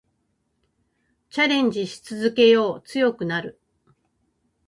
[1.29, 2.87] チャレンジし続けよう。
[2.87, 3.59] 強くなる。